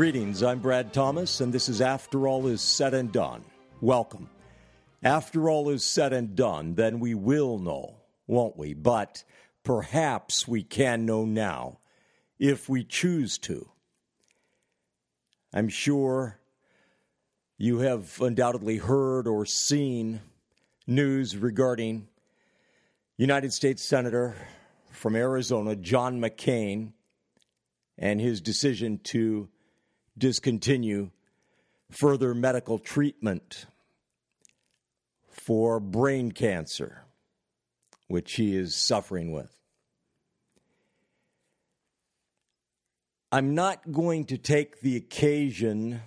[0.00, 3.44] Greetings, I'm Brad Thomas, and this is After All Is Said and Done.
[3.82, 4.30] Welcome.
[5.02, 8.72] After all is said and done, then we will know, won't we?
[8.72, 9.22] But
[9.62, 11.80] perhaps we can know now
[12.38, 13.68] if we choose to.
[15.52, 16.40] I'm sure
[17.58, 20.22] you have undoubtedly heard or seen
[20.86, 22.08] news regarding
[23.18, 24.34] United States Senator
[24.92, 26.94] from Arizona, John McCain,
[27.98, 29.50] and his decision to
[30.20, 31.10] discontinue
[31.90, 33.66] further medical treatment
[35.28, 37.02] for brain cancer,
[38.06, 39.52] which he is suffering with.
[43.32, 46.02] I'm not going to take the occasion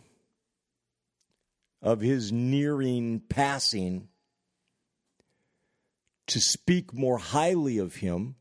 [1.82, 4.08] of his nearing passing
[6.28, 8.36] to speak more highly of him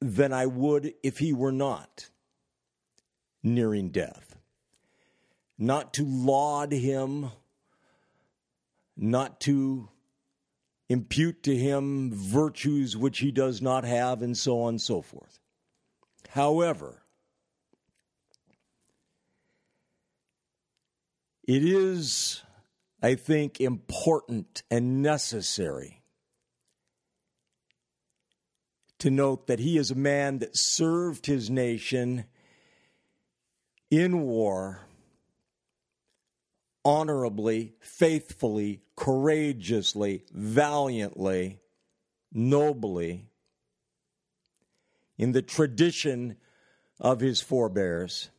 [0.00, 2.10] than I would if he were not
[3.42, 4.36] nearing death.
[5.58, 7.30] Not to laud him,
[8.96, 9.88] not to
[10.88, 15.38] impute to him virtues which he does not have, and so on and so forth.
[16.30, 17.02] However,
[21.44, 22.42] it is,
[23.02, 26.02] I think, important and necessary
[28.98, 32.24] to note that he is a man that served his nation
[33.90, 34.80] in war
[36.84, 41.60] honorably, faithfully, courageously, valiantly,
[42.32, 43.26] nobly,
[45.18, 46.36] in the tradition
[46.98, 48.30] of his forebears.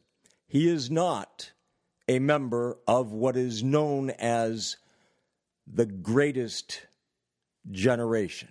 [0.48, 1.52] He is not
[2.08, 4.78] a member of what is known as
[5.68, 6.88] the greatest
[7.70, 8.50] generation.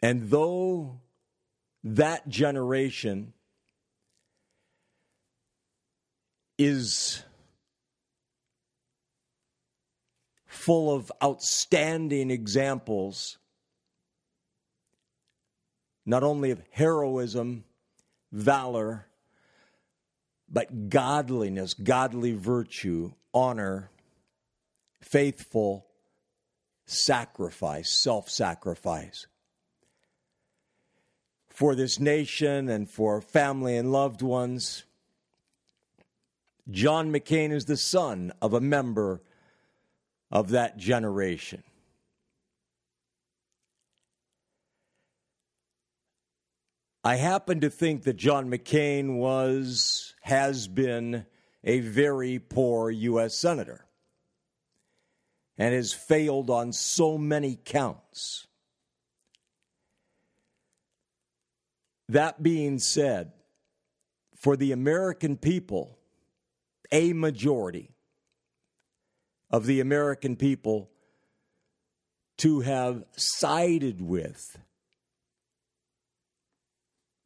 [0.00, 1.00] And though
[1.84, 3.34] that generation
[6.58, 7.22] is
[10.46, 13.38] full of outstanding examples
[16.08, 17.64] not only of heroism,
[18.32, 19.06] valor,
[20.48, 23.90] but godliness, godly virtue, honor,
[25.02, 25.86] faithful
[26.86, 29.26] sacrifice, self sacrifice.
[31.50, 34.84] For this nation and for family and loved ones,
[36.70, 39.22] John McCain is the son of a member
[40.30, 41.62] of that generation.
[47.02, 51.24] I happen to think that John McCain was, has been
[51.64, 53.34] a very poor U.S.
[53.34, 53.86] Senator
[55.56, 58.46] and has failed on so many counts.
[62.10, 63.32] That being said,
[64.36, 65.97] for the American people,
[66.90, 67.90] a majority
[69.50, 70.90] of the American people
[72.38, 74.58] to have sided with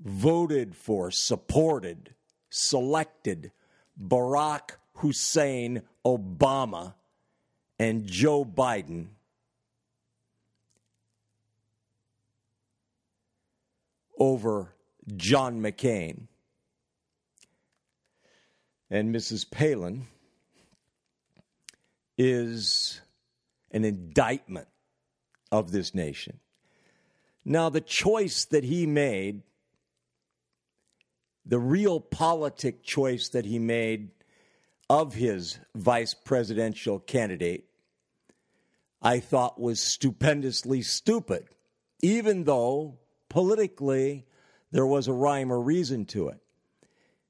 [0.01, 2.15] voted for, supported,
[2.51, 3.53] selected
[4.01, 6.95] Barack Hussein Obama
[7.79, 9.09] and Joe Biden
[14.19, 14.75] over
[15.17, 16.29] John McCain
[18.93, 19.51] and Mrs.
[19.51, 20.07] Palin
[22.19, 23.01] is
[23.71, 24.69] an indictment
[25.51, 26.39] of this nation.
[27.43, 29.43] Now, the choice that he made
[31.47, 34.11] the realpolitik choice that he made
[34.91, 37.65] of his vice presidential candidate,
[39.01, 41.47] I thought was stupendously stupid,
[42.03, 42.99] even though
[43.31, 44.27] politically
[44.71, 46.42] there was a rhyme or reason to it.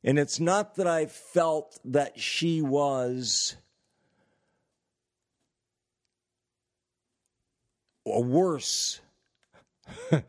[0.04, 3.56] And it's not that I felt that she was
[8.06, 9.00] a worse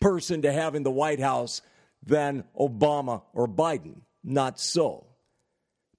[0.00, 1.60] person to have in the White House
[2.02, 4.00] than Obama or Biden.
[4.24, 5.06] Not so.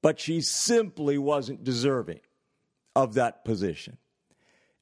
[0.01, 2.22] But she simply wasn't deserving
[2.95, 3.98] of that position.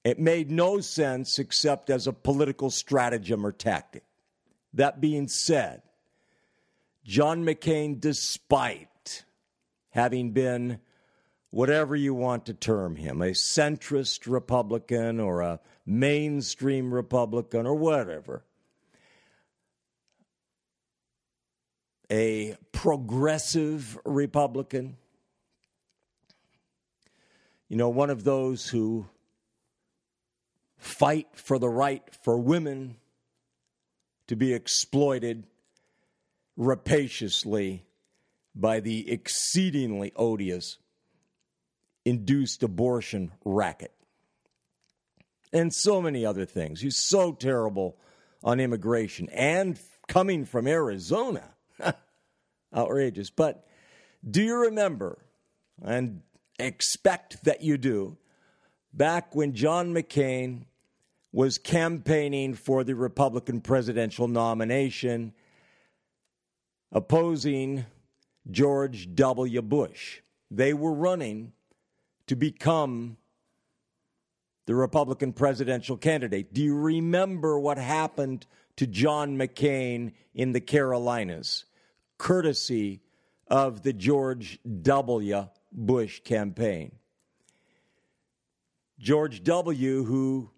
[0.05, 4.03] It made no sense except as a political stratagem or tactic.
[4.73, 5.81] That being said,
[7.09, 9.25] John McCain, despite
[9.89, 10.79] having been
[11.49, 18.43] whatever you want to term him, a centrist Republican or a mainstream Republican or whatever,
[22.11, 24.95] a progressive Republican,
[27.69, 29.07] you know, one of those who
[30.77, 32.97] fight for the right for women
[34.27, 35.47] to be exploited
[36.59, 37.85] rapaciously
[38.53, 40.77] by the exceedingly odious
[42.03, 43.93] induced abortion racket.
[45.53, 46.81] And so many other things.
[46.81, 47.97] He's so terrible
[48.43, 49.79] on immigration and
[50.09, 51.43] coming from Arizona.
[52.75, 53.29] Outrageous.
[53.29, 53.65] But
[54.29, 55.17] do you remember,
[55.81, 56.21] and
[56.59, 58.17] expect that you do,
[58.93, 60.65] back when John McCain
[61.31, 65.33] was campaigning for the Republican presidential nomination,
[66.91, 67.85] opposing
[68.49, 69.61] George W.
[69.61, 70.21] Bush.
[70.51, 71.53] They were running
[72.27, 73.17] to become
[74.65, 76.53] the Republican presidential candidate.
[76.53, 78.45] Do you remember what happened
[78.77, 81.65] to John McCain in the Carolinas,
[82.17, 83.01] courtesy
[83.47, 85.47] of the George W.
[85.71, 86.91] Bush campaign?
[88.99, 90.51] George W., who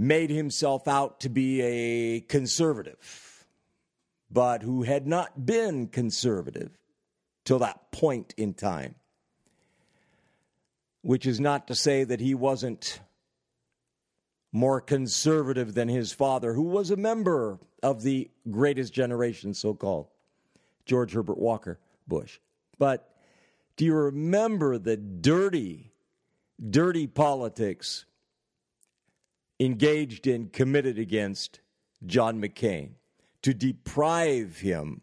[0.00, 3.44] made himself out to be a conservative,
[4.30, 6.70] but who had not been conservative
[7.44, 8.94] till that point in time.
[11.02, 13.00] Which is not to say that he wasn't
[14.52, 20.06] more conservative than his father, who was a member of the greatest generation, so called,
[20.86, 22.38] George Herbert Walker Bush.
[22.78, 23.06] But
[23.76, 25.92] do you remember the dirty,
[26.70, 28.06] dirty politics
[29.60, 31.60] engaged in, committed against
[32.06, 32.92] John McCain
[33.42, 35.02] to deprive him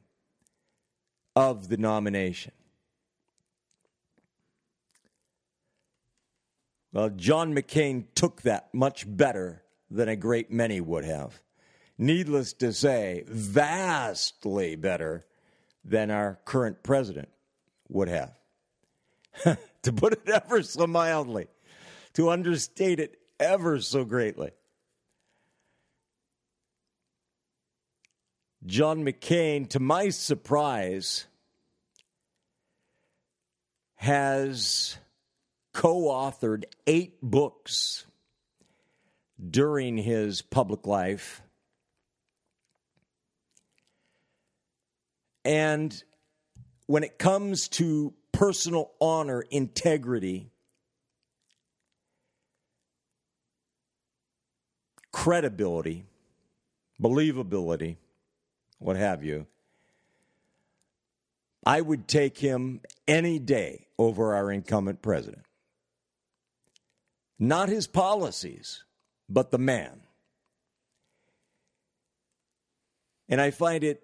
[1.35, 2.51] of the nomination.
[6.91, 9.61] Well, John McCain took that much better
[9.91, 11.39] than a great many would have.
[11.99, 15.25] Needless to say, vastly better
[15.85, 17.29] than our current president
[17.89, 18.33] would have.
[19.83, 21.47] to put it ever so mildly,
[22.13, 24.51] to understate it ever so greatly.
[28.65, 31.25] John McCain, to my surprise,
[33.95, 34.97] has
[35.73, 38.05] co authored eight books
[39.49, 41.41] during his public life.
[45.45, 46.03] And
[46.87, 50.51] when it comes to personal honor, integrity,
[55.17, 56.05] credibility,
[57.01, 57.97] believability,
[58.77, 59.47] what have you,
[61.65, 65.41] I would take him any day over our incumbent president.
[67.39, 68.83] Not his policies,
[69.27, 70.01] but the man.
[73.27, 74.03] And I find it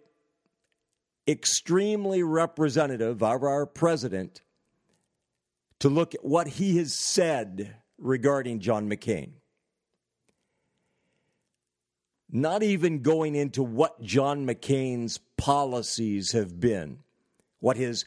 [1.27, 4.41] extremely representative of our president
[5.77, 9.33] to look at what he has said regarding John McCain
[12.35, 16.97] not even going into what John McCain's policies have been,
[17.59, 18.05] what his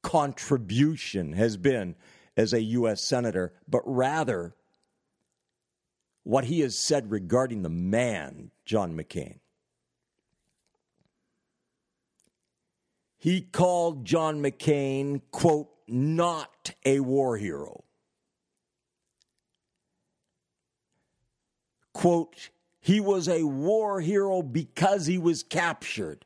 [0.00, 1.96] contribution has been
[2.36, 3.02] as a U.S.
[3.02, 4.54] Senator, but rather
[6.22, 9.40] what he has said regarding the man, John McCain.
[13.16, 17.82] He called John McCain, quote, not a war hero.
[21.92, 22.50] Quote,
[22.80, 26.24] he was a war hero because he was captured.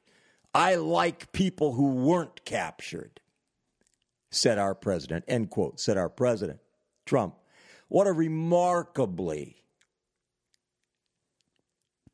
[0.55, 3.21] I like people who weren't captured,
[4.31, 5.25] said our president.
[5.29, 6.61] End quote, said our president,
[7.07, 7.37] Trump.
[7.89, 9.63] What a remarkably,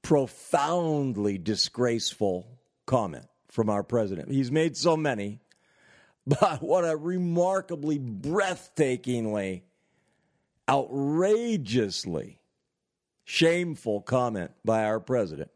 [0.03, 4.31] profoundly disgraceful comment from our president.
[4.31, 5.41] He's made so many,
[6.27, 9.63] but what a remarkably, breathtakingly,
[10.69, 12.38] outrageously
[13.31, 15.51] Shameful comment by our president.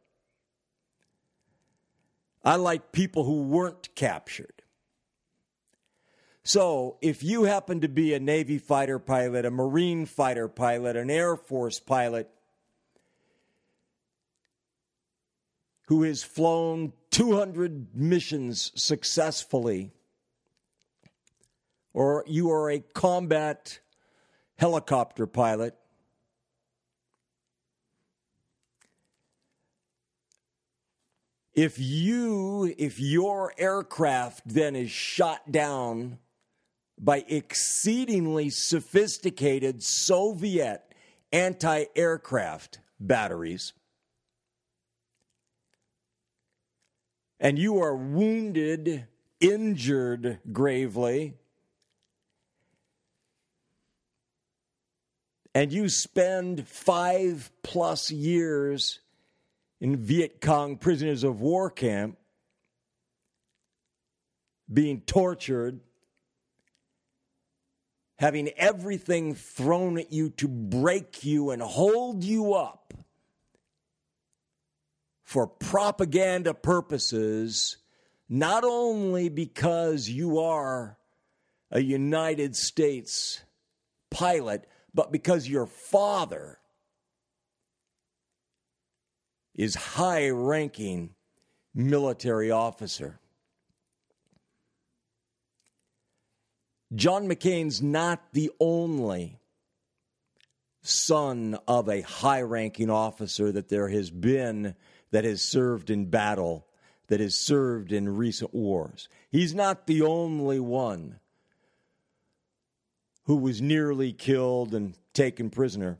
[2.45, 4.61] I like people who weren't captured.
[6.45, 11.09] So, if you happen to be a Navy fighter pilot, a Marine fighter pilot, an
[11.09, 12.29] Air Force pilot
[15.87, 19.93] who has flown 200 missions successfully,
[21.95, 23.79] or you are a combat
[24.59, 25.75] helicopter pilot,
[31.54, 36.18] if you if your aircraft then is shot down
[36.99, 40.82] by exceedingly sophisticated Soviet
[41.32, 43.73] anti-aircraft batteries
[47.42, 49.09] and you are wounded,
[49.40, 51.35] injured gravely,
[55.52, 59.00] and you spend five plus years
[59.83, 62.17] in Viet Cong prisoners of war camp
[64.73, 65.81] being tortured,
[68.15, 72.95] having everything thrown at you to break you and hold you up
[75.25, 77.79] for propaganda purposes,
[78.29, 80.97] not only because you are
[81.73, 83.43] a United States
[84.12, 86.61] pilot, but because your father
[89.54, 91.14] is high ranking
[91.75, 93.18] military officer.
[96.94, 99.38] John McCain's not the only
[100.82, 104.75] son of a high ranking officer that there has been
[105.11, 106.66] that has served in battle,
[107.06, 109.09] that has served in recent wars.
[109.30, 111.21] He's not the only one
[113.25, 115.99] who was nearly killed and taken prisoner.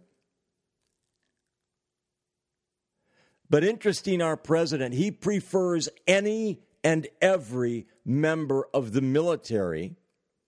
[3.53, 9.95] But interesting, our president, he prefers any and every member of the military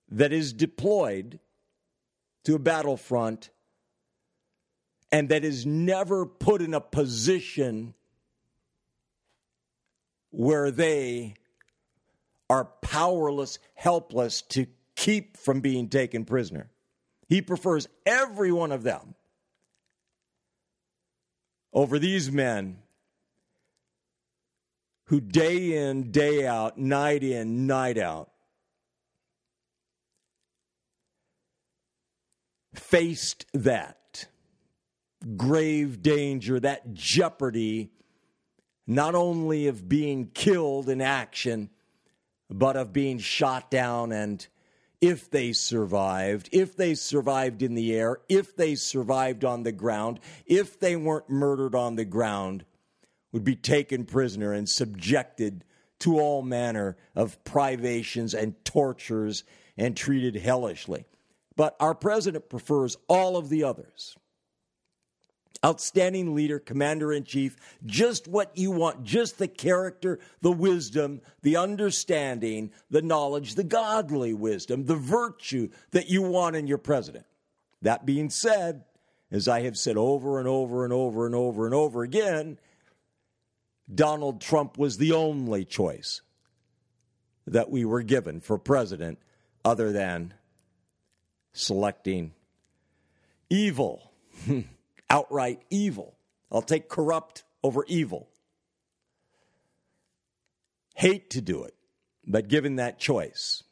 [0.08, 1.38] that is deployed
[2.44, 3.50] to a battlefront
[5.12, 7.92] and that is never put in a position
[10.30, 11.34] where they
[12.48, 16.70] are powerless, helpless to keep from being taken prisoner.
[17.28, 19.14] He prefers every one of them
[21.74, 22.78] over these men
[25.06, 28.30] who day in, day out, night in, night out
[32.74, 34.26] faced that
[35.36, 37.90] grave danger, that jeopardy,
[38.86, 41.70] not only of being killed in action,
[42.50, 44.46] but of being shot down and
[45.00, 50.18] if they survived, if they survived in the air, if they survived on the ground,
[50.46, 52.64] if they weren't murdered on the ground,
[53.34, 55.64] would be taken prisoner and subjected
[55.98, 59.42] to all manner of privations and tortures
[59.76, 61.04] and treated hellishly.
[61.56, 64.16] But our president prefers all of the others.
[65.66, 71.56] Outstanding leader, commander in chief, just what you want, just the character, the wisdom, the
[71.56, 77.26] understanding, the knowledge, the godly wisdom, the virtue that you want in your president.
[77.82, 78.84] That being said,
[79.32, 82.58] as I have said over and over and over and over and over again,
[83.92, 86.22] Donald Trump was the only choice
[87.46, 89.18] that we were given for president
[89.64, 90.34] other than
[91.52, 92.32] selecting
[93.50, 94.12] evil,
[95.10, 96.16] outright evil.
[96.50, 98.28] I'll take corrupt over evil.
[100.94, 101.74] Hate to do it,
[102.26, 103.64] but given that choice.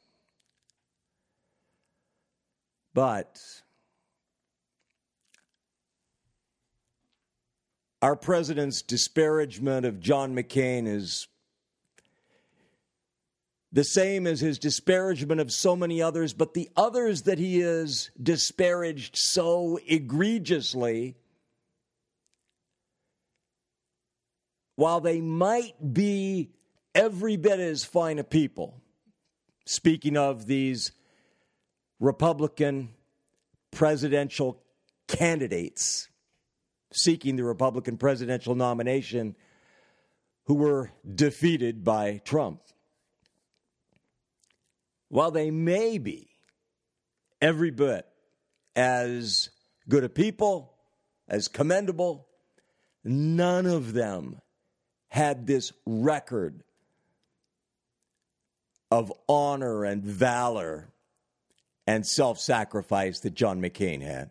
[2.94, 3.61] But
[8.02, 11.28] our president's disparagement of John McCain is
[13.70, 18.10] the same as his disparagement of so many others, but the others that he is
[18.20, 21.16] disparaged so egregiously,
[24.74, 26.50] while they might be
[26.96, 28.82] every bit as fine a people,
[29.64, 30.90] speaking of these
[32.00, 32.90] Republican
[33.70, 34.60] presidential
[35.06, 36.08] candidates
[36.92, 39.36] seeking the Republican presidential nomination
[40.44, 42.60] who were defeated by Trump
[45.12, 46.26] while they may be
[47.42, 48.06] every bit
[48.74, 49.50] as
[49.86, 50.72] good a people,
[51.28, 52.26] as commendable,
[53.04, 54.40] none of them
[55.08, 56.64] had this record
[58.90, 60.88] of honor and valor
[61.86, 64.30] and self sacrifice that John McCain had.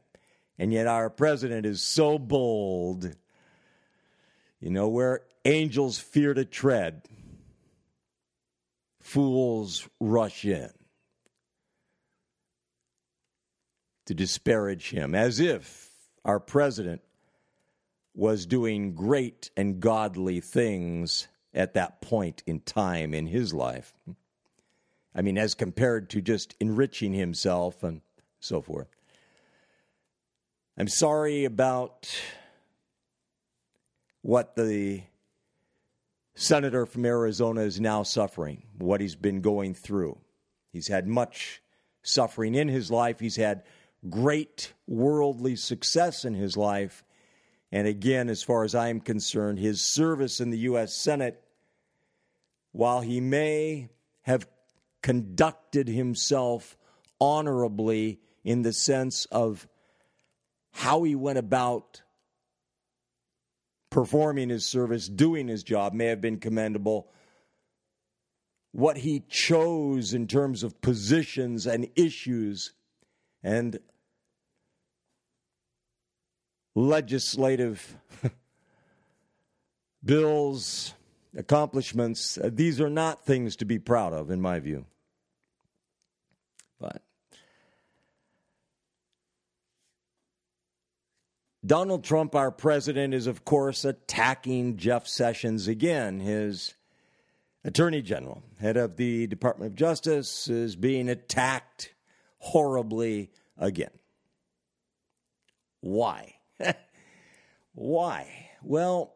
[0.61, 3.15] And yet our president is so bold.
[4.59, 7.01] You know, where angels fear to tread,
[9.01, 10.69] fools rush in
[14.05, 15.89] to disparage him, as if
[16.23, 17.01] our president
[18.13, 23.95] was doing great and godly things at that point in time in his life.
[25.15, 28.01] I mean, as compared to just enriching himself and
[28.39, 28.89] so forth.
[30.81, 32.09] I'm sorry about
[34.23, 35.03] what the
[36.33, 40.17] senator from Arizona is now suffering, what he's been going through.
[40.71, 41.61] He's had much
[42.01, 43.61] suffering in his life, he's had
[44.09, 47.03] great worldly success in his life.
[47.71, 50.95] And again, as far as I'm concerned, his service in the U.S.
[50.95, 51.43] Senate,
[52.71, 53.89] while he may
[54.23, 54.47] have
[55.03, 56.75] conducted himself
[57.19, 59.67] honorably in the sense of
[60.71, 62.01] how he went about
[63.89, 67.07] performing his service, doing his job may have been commendable.
[68.71, 72.73] What he chose in terms of positions and issues
[73.43, 73.79] and
[76.73, 77.97] legislative
[80.03, 80.93] bills,
[81.35, 84.85] accomplishments, these are not things to be proud of, in my view.
[91.65, 96.19] Donald Trump, our president, is of course attacking Jeff Sessions again.
[96.19, 96.73] His
[97.63, 101.93] attorney general, head of the Department of Justice, is being attacked
[102.39, 103.91] horribly again.
[105.81, 106.35] Why?
[107.73, 108.49] Why?
[108.63, 109.13] Well,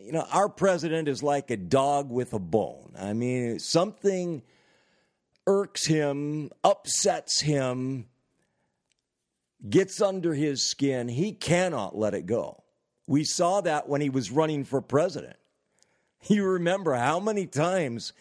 [0.00, 2.92] you know, our president is like a dog with a bone.
[2.96, 4.42] I mean, something
[5.48, 8.06] irks him, upsets him,
[9.68, 11.08] gets under his skin.
[11.08, 12.62] He cannot let it go.
[13.06, 15.36] We saw that when he was running for president.
[16.28, 18.12] You remember how many times,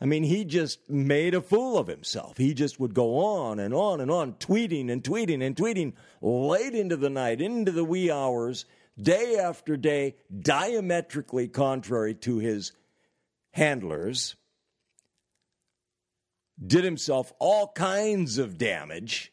[0.00, 2.38] I mean, he just made a fool of himself.
[2.38, 5.92] He just would go on and on and on, tweeting and tweeting and tweeting
[6.22, 8.64] late into the night, into the wee hours
[9.00, 12.72] day after day, diametrically contrary to his
[13.52, 14.36] handlers,
[16.64, 19.32] did himself all kinds of damage,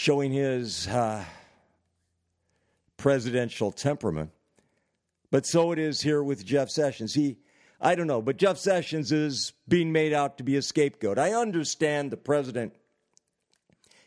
[0.00, 1.22] showing his uh,
[2.96, 4.30] presidential temperament.
[5.30, 7.12] But so it is here with Jeff Sessions.
[7.12, 7.36] He,
[7.78, 11.18] I don't know, but Jeff Sessions is being made out to be a scapegoat.
[11.18, 12.72] I understand the president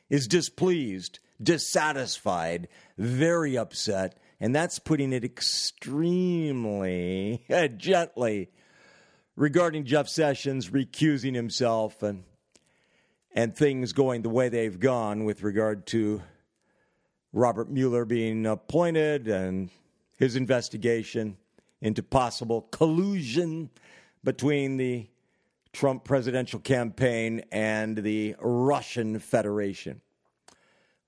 [0.10, 5.86] is displeased dissatisfied, very upset, and that's putting it extremely
[7.78, 8.50] gently
[9.36, 12.24] regarding Jeff Sessions recusing himself and
[13.34, 16.22] and things going the way they've gone with regard to
[17.32, 19.70] Robert Mueller being appointed and
[20.18, 21.38] his investigation
[21.82, 23.70] into possible collusion
[24.24, 25.08] between the
[25.74, 30.02] Trump presidential campaign and the Russian Federation.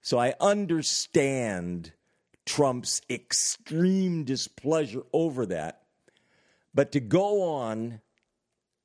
[0.01, 1.93] So I understand
[2.45, 5.83] Trump's extreme displeasure over that.
[6.73, 8.01] But to go on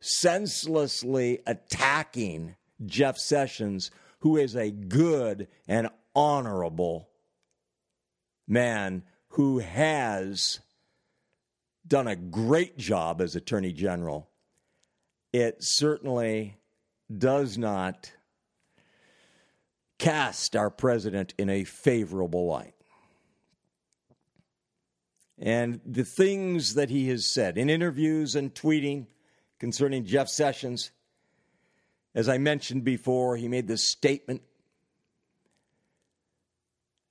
[0.00, 3.90] senselessly attacking Jeff Sessions,
[4.20, 7.08] who is a good and honorable
[8.46, 10.60] man who has
[11.86, 14.28] done a great job as Attorney General,
[15.32, 16.58] it certainly
[17.16, 18.12] does not
[19.98, 22.74] cast our president in a favorable light.
[25.38, 29.06] And the things that he has said in interviews and tweeting
[29.58, 30.90] concerning Jeff Sessions,
[32.14, 34.42] as I mentioned before, he made this statement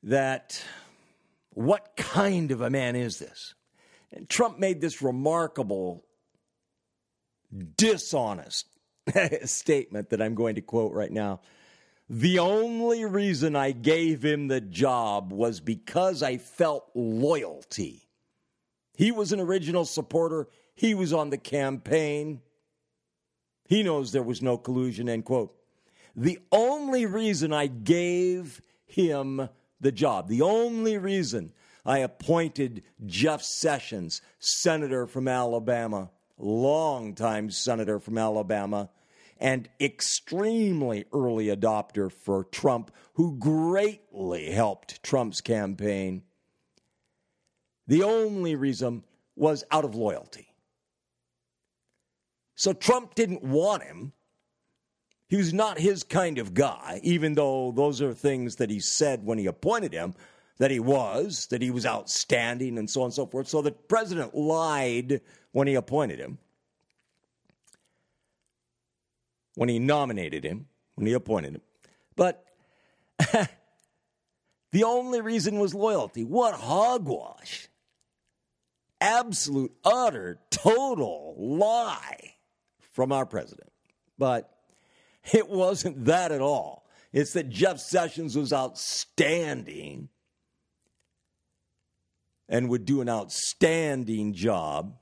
[0.03, 0.63] that
[1.51, 3.53] what kind of a man is this?
[4.11, 6.05] And Trump made this remarkable,
[7.77, 8.67] dishonest
[9.45, 11.41] statement that I'm going to quote right now
[12.09, 18.07] the only reason I gave him the job was because I felt loyalty.
[18.97, 22.41] He was an original supporter, he was on the campaign.
[23.69, 25.55] He knows there was no collusion, end quote.
[26.15, 29.47] The only reason I gave him
[29.79, 31.53] the job, the only reason
[31.85, 38.89] I appointed Jeff Sessions, senator from Alabama, longtime senator from Alabama,
[39.37, 46.23] and extremely early adopter for Trump, who greatly helped Trump's campaign.
[47.85, 49.05] The only reason
[49.35, 50.48] was out of loyalty.
[52.59, 54.11] So Trump didn't want him.
[55.29, 59.23] He was not his kind of guy, even though those are things that he said
[59.23, 60.13] when he appointed him
[60.57, 63.47] that he was, that he was outstanding, and so on and so forth.
[63.47, 65.21] So the president lied
[65.53, 66.37] when he appointed him
[69.55, 71.61] when he nominated him, when he appointed him.
[72.17, 72.43] But
[74.73, 76.25] the only reason was loyalty.
[76.25, 77.69] What hogwash!
[78.99, 82.35] Absolute, utter, total lie
[82.99, 83.71] from our president.
[84.17, 84.53] But
[85.31, 86.85] it wasn't that at all.
[87.13, 90.09] It's that Jeff Sessions was outstanding
[92.49, 94.97] and would do an outstanding job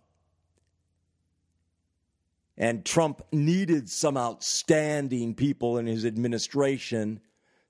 [2.56, 7.20] and Trump needed some outstanding people in his administration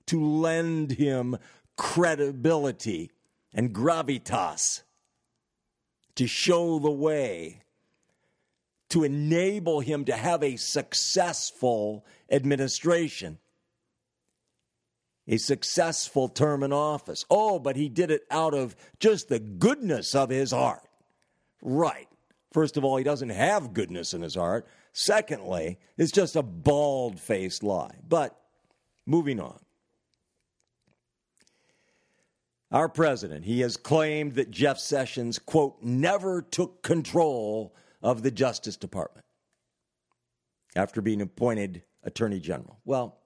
[0.08, 1.38] to lend him
[1.78, 3.12] credibility
[3.54, 4.82] and gravitas,
[6.16, 7.62] to show the way,
[8.90, 13.38] to enable him to have a successful administration.
[15.28, 17.24] a successful term in office.
[17.30, 20.88] Oh, but he did it out of just the goodness of his heart.
[21.60, 22.08] Right.
[22.52, 24.66] First of all, he doesn't have goodness in his heart.
[24.94, 27.94] Secondly, it's just a bald faced lie.
[28.08, 28.34] But
[29.04, 29.58] moving on.
[32.70, 38.76] Our president, he has claimed that Jeff Sessions, quote, never took control of the Justice
[38.76, 39.26] Department
[40.76, 42.78] after being appointed Attorney General.
[42.84, 43.18] Well,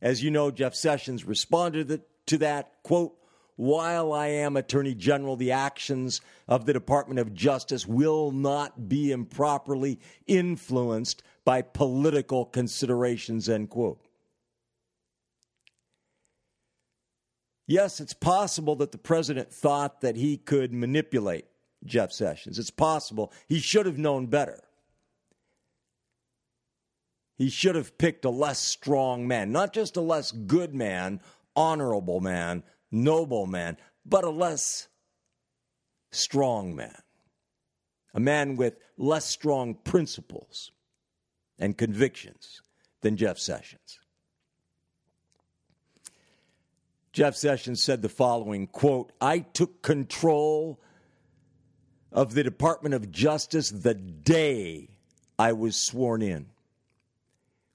[0.00, 3.14] as you know, Jeff Sessions responded to that, quote,
[3.56, 9.12] while I am Attorney General, the actions of the Department of Justice will not be
[9.12, 14.00] improperly influenced by political considerations, end quote.
[17.66, 21.46] Yes, it's possible that the president thought that he could manipulate
[21.84, 22.58] Jeff Sessions.
[22.58, 23.32] It's possible.
[23.46, 24.60] He should have known better.
[27.36, 31.20] He should have picked a less strong man, not just a less good man,
[31.56, 34.88] honorable man, noble man, but a less
[36.12, 36.96] strong man.
[38.14, 40.70] A man with less strong principles
[41.58, 42.62] and convictions
[43.00, 43.98] than Jeff Sessions.
[47.12, 50.80] Jeff Sessions said the following quote, I took control
[52.14, 54.88] of the Department of Justice the day
[55.36, 56.46] I was sworn in,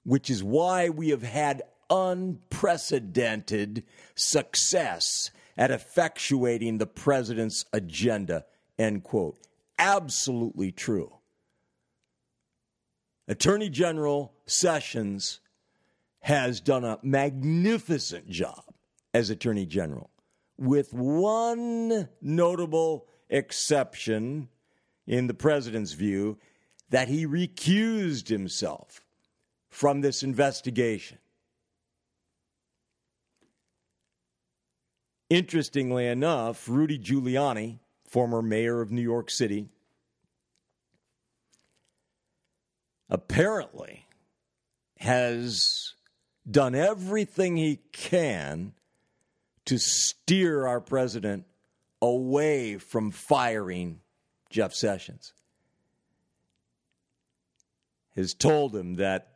[0.04, 3.84] which is why we have had unprecedented
[4.16, 8.46] success at effectuating the president's agenda,
[8.78, 9.38] end quote.
[9.78, 11.12] Absolutely true.
[13.28, 15.42] Attorney General Sessions
[16.22, 18.64] has done a magnificent job
[19.14, 20.10] as Attorney General,
[20.58, 24.50] with one notable exception
[25.06, 26.38] in the president's view
[26.90, 29.02] that he recused himself
[29.70, 31.18] from this investigation.
[35.30, 39.70] Interestingly enough, Rudy Giuliani, former mayor of New York City,
[43.10, 44.08] apparently
[44.98, 45.94] has
[46.50, 48.74] done everything he can
[49.66, 51.46] to steer our president
[52.02, 54.00] away from firing
[54.50, 55.34] Jeff Sessions.
[58.16, 59.36] Has told him that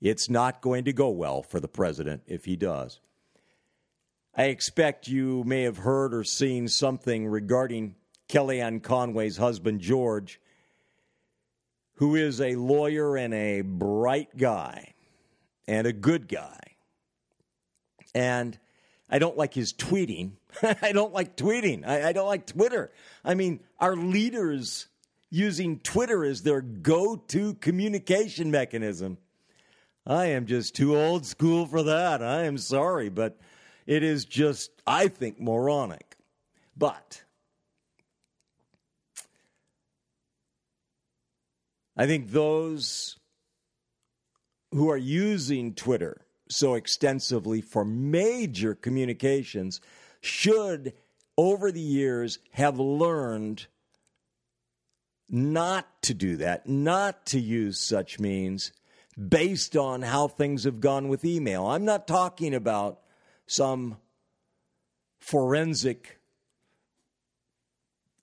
[0.00, 3.00] it's not going to go well for the president if he does.
[4.34, 7.96] I expect you may have heard or seen something regarding
[8.28, 10.40] Kellyanne Conway's husband, George,
[11.94, 14.94] who is a lawyer and a bright guy
[15.66, 16.66] and a good guy
[18.16, 18.58] and
[19.10, 20.32] I don't like his tweeting.
[20.82, 21.86] I don't like tweeting.
[21.86, 22.90] I, I, don't like Twitter.
[23.24, 24.88] I mean, our leaders
[25.30, 29.18] using Twitter as their go to communication mechanism.
[30.06, 32.22] I am just too old school for that.
[32.22, 33.38] I am sorry, but
[33.86, 36.16] it is just, I think, moronic.
[36.76, 37.22] But
[41.96, 43.18] I think those
[44.72, 49.80] who are using Twitter so extensively for major communications
[50.26, 50.92] should,
[51.38, 53.66] over the years, have learned
[55.28, 58.72] not to do that, not to use such means
[59.16, 61.66] based on how things have gone with email.
[61.66, 63.00] I'm not talking about
[63.46, 63.96] some
[65.20, 66.20] forensic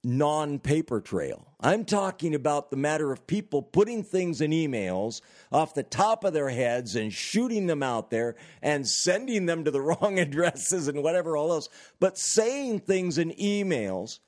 [0.04, 1.48] non paper trail.
[1.60, 6.34] I'm talking about the matter of people putting things in emails off the top of
[6.34, 11.02] their heads and shooting them out there and sending them to the wrong addresses and
[11.04, 14.20] whatever all else, but saying things in emails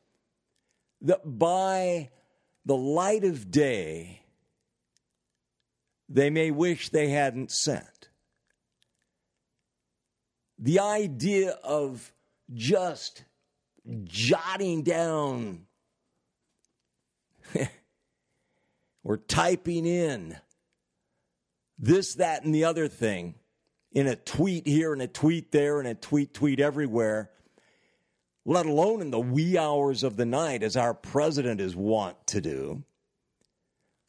[1.02, 2.10] that by
[2.66, 4.22] the light of day
[6.08, 8.10] they may wish they hadn't sent.
[10.58, 12.14] The idea of
[12.54, 13.26] just
[14.04, 15.66] jotting down.
[19.08, 20.36] Or typing in
[21.78, 23.36] this, that, and the other thing
[23.92, 27.32] in a tweet here and a tweet there and a tweet, tweet everywhere,
[28.46, 32.42] let alone in the wee hours of the night, as our president is wont to
[32.42, 32.84] do,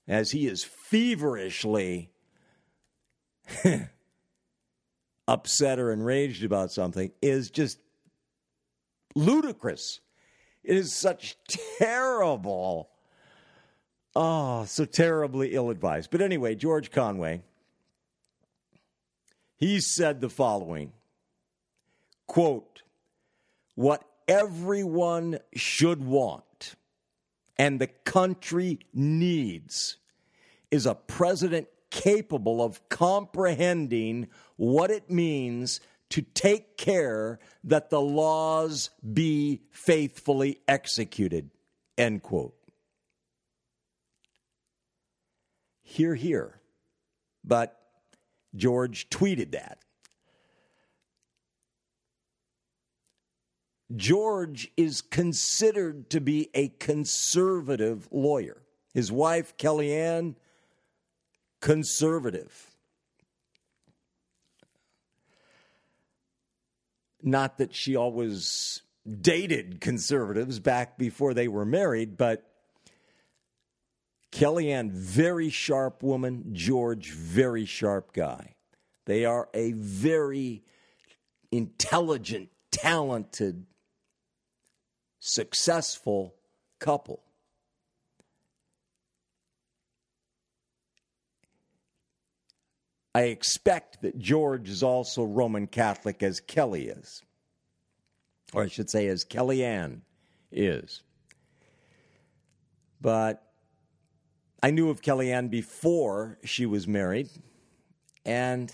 [0.09, 2.11] as he is feverishly
[5.29, 7.79] upset or enraged about something, is just
[9.17, 10.01] ludicrous.
[10.63, 11.37] It is such
[11.79, 12.91] terrible
[14.19, 16.11] Oh, so terribly ill advised.
[16.11, 17.43] But anyway, George Conway,
[19.59, 20.93] he said the following
[22.27, 22.83] quote,
[23.75, 26.77] What everyone should want
[27.59, 29.99] and the country needs
[30.71, 35.79] is a president capable of comprehending what it means
[36.11, 41.51] to take care that the laws be faithfully executed.
[41.99, 42.55] End quote.
[45.83, 46.61] Hear, hear.
[47.45, 47.79] But
[48.55, 49.79] George tweeted that.
[53.95, 58.63] George is considered to be a conservative lawyer.
[58.93, 60.35] His wife, Kellyanne,
[61.61, 62.66] conservative.
[67.27, 68.83] Not that she always
[69.21, 72.49] dated conservatives back before they were married, but
[74.31, 76.51] Kellyanne, very sharp woman.
[76.53, 78.55] George, very sharp guy.
[79.07, 80.63] They are a very
[81.51, 83.67] intelligent, talented,
[85.19, 86.37] successful
[86.79, 87.26] couple.
[93.17, 97.23] I expect that George is also Roman Catholic as Kelly is.
[98.53, 100.03] Or I should say, as Kellyanne
[100.53, 101.03] is.
[103.01, 103.43] But
[104.63, 107.31] I knew of Kellyanne before she was married,
[108.27, 108.71] and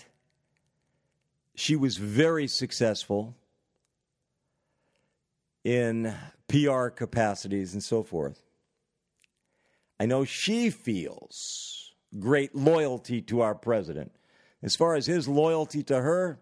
[1.55, 3.37] she was very successful
[5.63, 6.13] in
[6.49, 8.43] PR capacities and so forth.
[10.01, 14.11] I know she feels great loyalty to our president.
[14.63, 16.39] As far as his loyalty to her,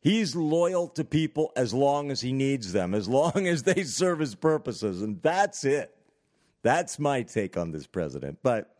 [0.00, 4.18] he's loyal to people as long as he needs them, as long as they serve
[4.18, 5.96] his purposes, and that's it.
[6.62, 8.40] That's my take on this president.
[8.42, 8.74] But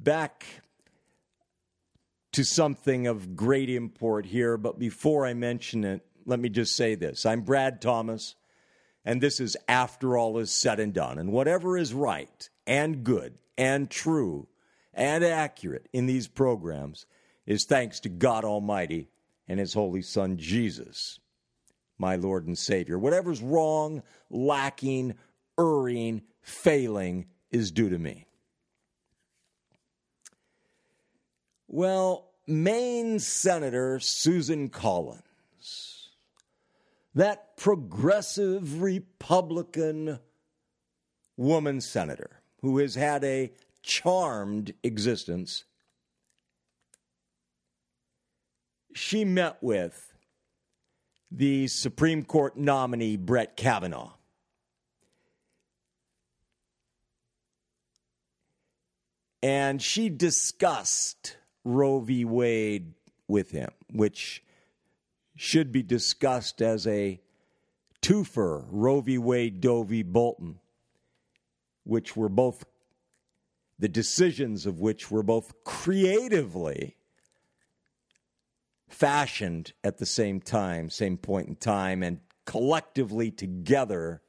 [0.00, 0.46] back
[2.32, 6.94] to something of great import here, but before I mention it, let me just say
[6.94, 7.26] this.
[7.26, 8.36] I'm Brad Thomas
[9.04, 11.18] and this is after all is said and done.
[11.18, 14.48] And whatever is right and good and true
[14.92, 17.06] and accurate in these programs
[17.46, 19.08] is thanks to God Almighty
[19.46, 21.18] and His Holy Son, Jesus,
[21.98, 22.98] my Lord and Savior.
[22.98, 25.14] Whatever's wrong, lacking,
[25.58, 28.26] erring, failing is due to me.
[31.68, 35.23] Well, Maine Senator Susan Collins
[37.14, 40.18] that progressive Republican
[41.36, 45.64] woman senator who has had a charmed existence,
[48.94, 50.12] she met with
[51.30, 54.12] the Supreme Court nominee Brett Kavanaugh.
[59.42, 62.24] And she discussed Roe v.
[62.24, 62.94] Wade
[63.28, 64.43] with him, which
[65.36, 67.20] should be discussed as a
[68.00, 69.18] twofer, Roe v.
[69.18, 70.02] Wade, Doe v.
[70.02, 70.60] Bolton,
[71.84, 72.64] which were both,
[73.78, 76.96] the decisions of which were both creatively
[78.88, 84.22] fashioned at the same time, same point in time, and collectively together,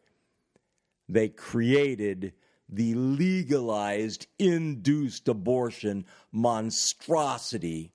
[1.08, 2.34] they created
[2.68, 7.94] the legalized induced abortion monstrosity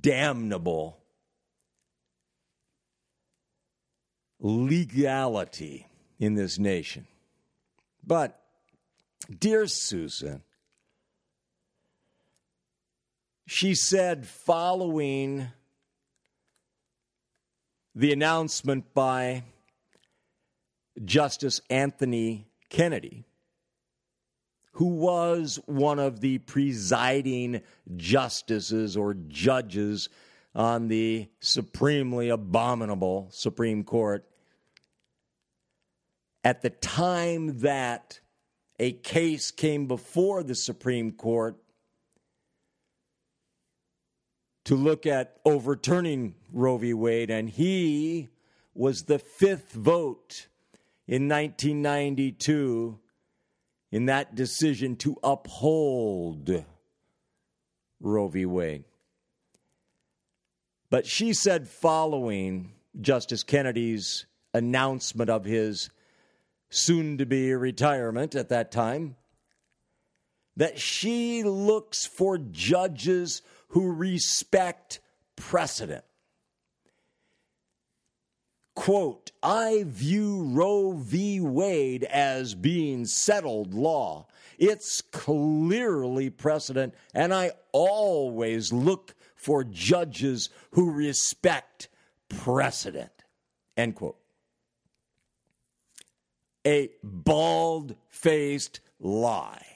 [0.00, 0.98] damnable
[4.38, 5.86] legality
[6.18, 7.06] in this nation.
[8.04, 8.40] But,
[9.38, 10.42] dear Susan,
[13.46, 15.48] she said following
[17.94, 19.42] the announcement by
[21.04, 23.24] Justice Anthony Kennedy
[24.72, 27.62] who was one of the presiding
[27.96, 30.08] justices or judges
[30.54, 34.26] on the supremely abominable Supreme Court,
[36.44, 38.20] at the time that
[38.78, 41.56] a case came before the Supreme Court
[44.64, 46.94] to look at overturning Roe v.
[46.94, 48.28] Wade, and he
[48.74, 50.46] was the fifth vote
[51.06, 52.98] in 1992
[53.92, 56.64] in that decision to uphold
[58.00, 58.46] Roe v.
[58.46, 58.84] Wade.
[60.90, 65.90] But she said, following Justice Kennedy's announcement of his
[66.70, 69.16] soon to be retirement at that time,
[70.56, 75.00] that she looks for judges who respect
[75.36, 76.04] precedent
[78.74, 81.40] quote, I view Roe v.
[81.40, 84.26] Wade as being settled law.
[84.58, 91.88] It's clearly precedent, and I always look for judges who respect
[92.28, 93.10] precedent.
[93.76, 94.16] End quote.
[96.66, 99.66] a bald faced lie.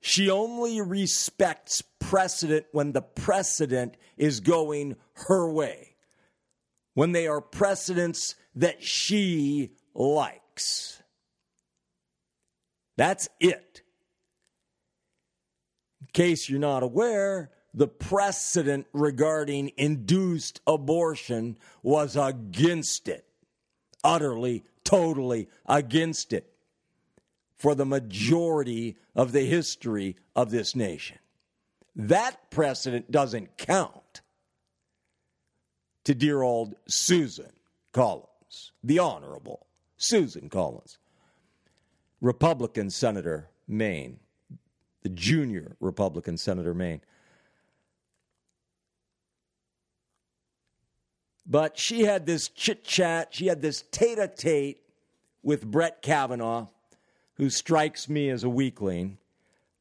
[0.00, 4.96] She only respects precedent when the precedent is going
[5.28, 5.93] her way,
[6.94, 11.02] when they are precedents that she likes.
[12.96, 13.82] That's it.
[16.00, 23.26] In case you're not aware, the precedent regarding induced abortion was against it,
[24.04, 26.52] utterly, totally against it
[27.56, 31.18] for the majority of the history of this nation.
[31.96, 34.20] That precedent doesn't count
[36.04, 37.52] to dear old Susan
[37.92, 40.98] Collins, the Honorable Susan Collins,
[42.20, 44.18] Republican Senator, Maine,
[45.02, 47.00] the junior Republican Senator, Maine.
[51.46, 54.80] But she had this chit chat, she had this tete a tete
[55.42, 56.68] with Brett Kavanaugh
[57.34, 59.18] who strikes me as a weakling.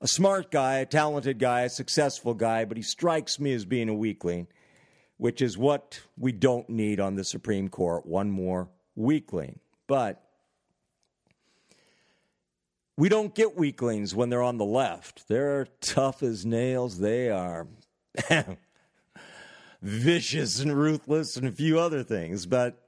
[0.02, 3.88] A smart guy, a talented guy, a successful guy, but he strikes me as being
[3.88, 4.48] a weakling,
[5.24, 9.58] which is what we don't need on the Supreme Court one more weakling.
[9.88, 10.22] But
[12.98, 15.30] we don't get weaklings when they're on the left.
[15.30, 17.00] They're tough as nails.
[17.00, 17.68] They are
[19.82, 22.46] vicious and ruthless and a few other things.
[22.46, 22.86] But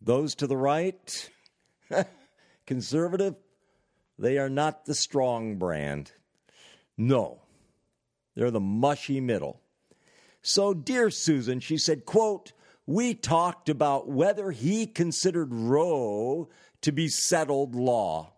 [0.00, 1.30] those to the right,
[2.66, 3.34] conservative,
[4.18, 6.10] they are not the strong brand.
[6.96, 7.42] No,
[8.34, 9.60] they're the mushy middle.
[10.42, 12.52] So, dear Susan, she said, quote,
[12.86, 16.48] we talked about whether he considered Roe
[16.80, 18.32] to be settled law.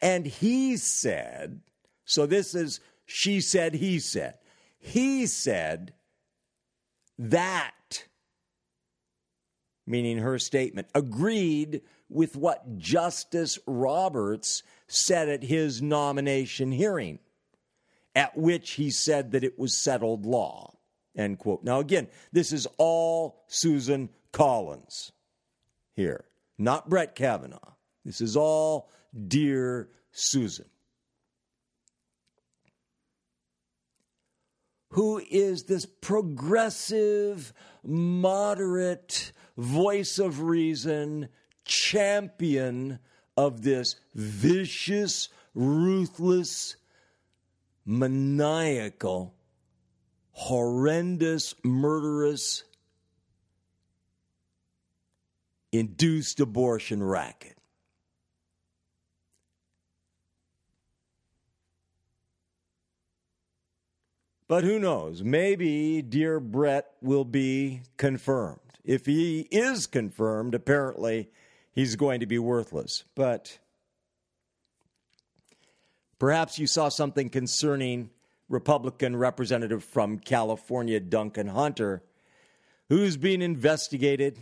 [0.00, 1.60] And he said,
[2.04, 4.38] so this is, she said, he said.
[4.78, 5.92] He said
[7.18, 8.04] that,
[9.86, 17.18] meaning her statement, agreed with what Justice Roberts said at his nomination hearing,
[18.14, 20.75] at which he said that it was settled law.
[21.16, 21.64] End quote.
[21.64, 25.12] Now, again, this is all Susan Collins
[25.94, 26.26] here,
[26.58, 27.72] not Brett Kavanaugh.
[28.04, 28.90] This is all
[29.26, 30.66] dear Susan.
[34.90, 37.52] Who is this progressive,
[37.82, 41.28] moderate voice of reason,
[41.64, 42.98] champion
[43.36, 46.76] of this vicious, ruthless,
[47.84, 49.35] maniacal,
[50.36, 52.62] horrendous, murderous,
[55.72, 57.56] induced abortion racket.
[64.46, 65.22] But who knows?
[65.22, 68.60] Maybe dear Brett will be confirmed.
[68.84, 71.30] If he is confirmed, apparently
[71.72, 73.04] he's going to be worthless.
[73.14, 73.58] But
[76.18, 78.10] perhaps you saw something concerning
[78.48, 82.02] Republican representative from California, Duncan Hunter,
[82.88, 84.38] who's being investigated,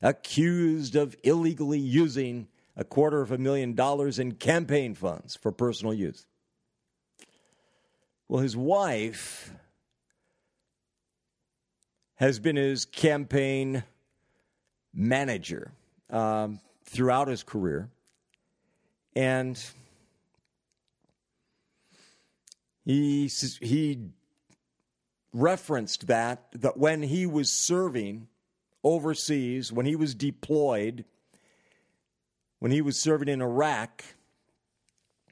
[0.00, 5.92] accused of illegally using a quarter of a million dollars in campaign funds for personal
[5.92, 6.26] use.
[8.28, 9.52] Well, his wife
[12.14, 13.84] has been his campaign
[14.94, 15.72] manager
[16.08, 17.88] um, throughout his career.
[19.14, 19.62] And
[22.84, 24.08] he, he
[25.32, 28.28] referenced that, that when he was serving
[28.84, 31.04] overseas, when he was deployed,
[32.58, 34.04] when he was serving in Iraq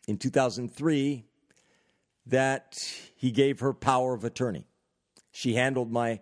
[0.07, 1.25] in 2003,
[2.27, 2.77] that
[3.17, 4.67] he gave her power of attorney.
[5.33, 6.21] She handled my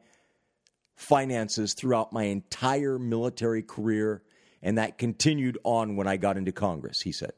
[0.96, 4.22] finances throughout my entire military career
[4.62, 7.32] and that continued on when I got into Congress, he said.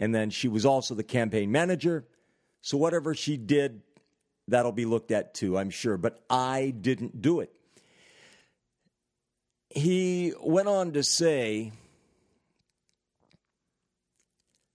[0.00, 2.06] And then she was also the campaign manager.
[2.62, 3.82] So whatever she did,
[4.48, 5.98] that'll be looked at too, I'm sure.
[5.98, 7.52] But I didn't do it.
[9.68, 11.72] He went on to say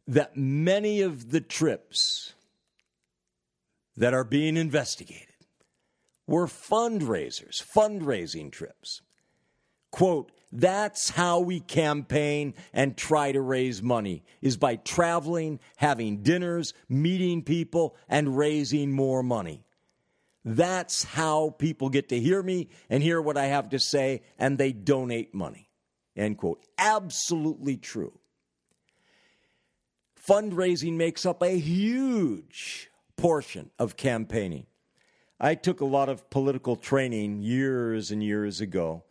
[0.08, 2.34] that many of the trips
[3.98, 5.28] that are being investigated
[6.28, 9.02] were fundraisers, fundraising trips.
[9.92, 16.74] Quote, that's how we campaign and try to raise money is by traveling, having dinners,
[16.88, 19.66] meeting people and raising more money.
[20.46, 24.58] That's how people get to hear me and hear what I have to say and
[24.58, 25.70] they donate money.
[26.16, 26.64] End quote.
[26.78, 28.20] Absolutely true.
[30.28, 34.68] Fundraising makes up a huge portion of campaigning.
[35.40, 39.04] I took a lot of political training years and years ago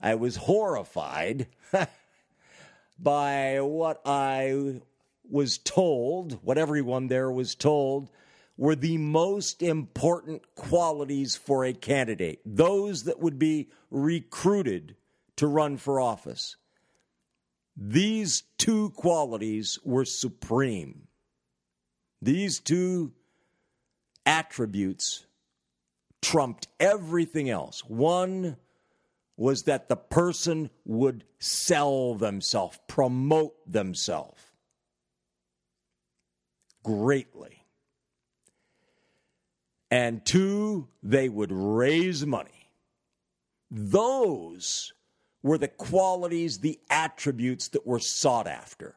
[0.00, 1.48] I was horrified
[2.98, 4.80] by what I
[5.28, 8.10] was told, what everyone there was told,
[8.56, 14.96] were the most important qualities for a candidate, those that would be recruited
[15.36, 16.56] to run for office.
[17.76, 21.08] These two qualities were supreme.
[22.22, 23.12] These two
[24.24, 25.26] attributes
[26.22, 27.84] trumped everything else.
[27.84, 28.56] One
[29.36, 34.40] was that the person would sell themselves, promote themselves
[36.82, 37.64] greatly.
[39.90, 42.70] And two, they would raise money.
[43.70, 44.92] Those
[45.42, 48.96] were the qualities, the attributes that were sought after.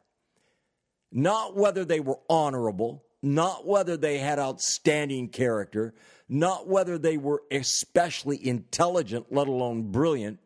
[1.12, 5.94] Not whether they were honorable, not whether they had outstanding character,
[6.28, 10.38] not whether they were especially intelligent, let alone brilliant,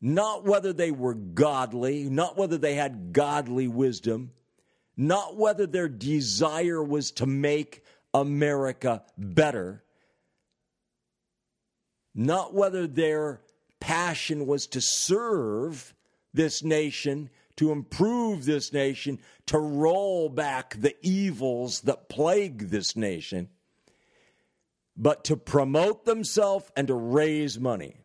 [0.00, 4.32] not whether they were godly, not whether they had godly wisdom,
[4.96, 7.84] not whether their desire was to make
[8.14, 9.84] America better,
[12.14, 13.40] not whether their
[13.78, 15.94] passion was to serve
[16.32, 23.48] this nation, to improve this nation, to roll back the evils that plague this nation,
[24.96, 27.96] but to promote themselves and to raise money.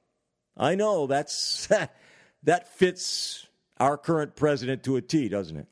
[0.56, 1.68] I know that's
[2.44, 3.48] that fits
[3.80, 5.68] our current president to a T, doesn't it?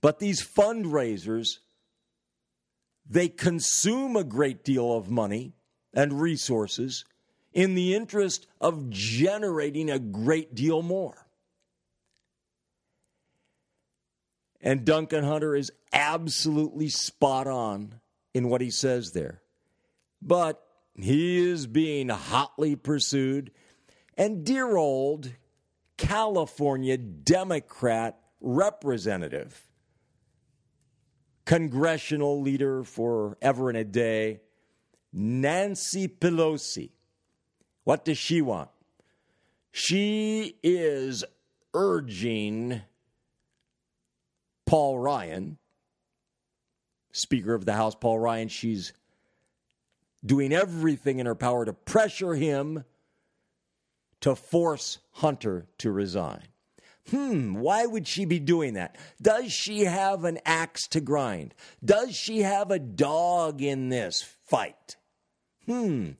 [0.00, 1.58] But these fundraisers
[3.10, 5.52] they consume a great deal of money
[5.92, 7.04] and resources
[7.52, 11.26] in the interest of generating a great deal more.
[14.60, 18.00] And Duncan Hunter is absolutely spot on
[18.34, 19.42] in what he says there.
[20.20, 20.62] But
[20.94, 23.52] he is being hotly pursued.
[24.16, 25.32] And dear old
[25.96, 29.66] California Democrat representative
[31.50, 34.40] congressional leader forever and a day,
[35.12, 36.90] Nancy Pelosi.
[37.82, 38.70] What does she want?
[39.72, 41.24] She is
[41.74, 42.82] urging
[44.70, 45.58] Paul Ryan,
[47.10, 48.92] Speaker of the House, Paul Ryan, she's
[50.24, 52.84] doing everything in her power to pressure him
[54.20, 56.44] to force Hunter to resign.
[57.10, 58.94] Hmm, why would she be doing that?
[59.20, 61.52] Does she have an axe to grind?
[61.84, 64.94] Does she have a dog in this fight?
[65.66, 66.10] Hmm.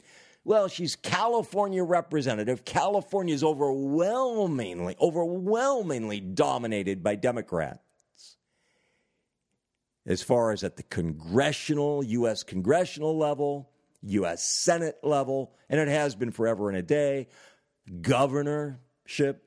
[0.43, 2.65] Well, she's California representative.
[2.65, 7.79] California is overwhelmingly, overwhelmingly dominated by Democrats.
[10.07, 12.43] As far as at the congressional, U.S.
[12.43, 13.71] congressional level,
[14.03, 14.43] U.S.
[14.43, 17.29] Senate level, and it has been forever and a day,
[18.01, 19.45] governorship,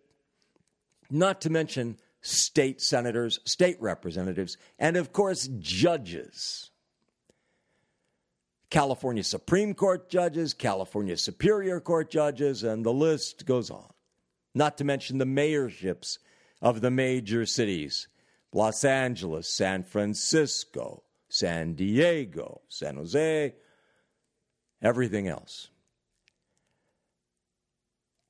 [1.10, 6.72] not to mention state senators, state representatives, and of course, judges.
[8.70, 13.92] California Supreme Court judges, California Superior Court judges, and the list goes on.
[14.56, 16.18] Not to mention the mayorships
[16.62, 18.08] of the major cities
[18.54, 23.54] Los Angeles, San Francisco, San Diego, San Jose,
[24.82, 25.70] everything else